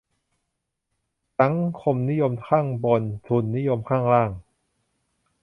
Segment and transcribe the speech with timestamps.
[1.39, 4.31] "สังคมนิยมข้างบน ทุนนิยมข้างล่าง"